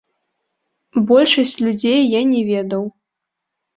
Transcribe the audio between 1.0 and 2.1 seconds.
Большасць людзей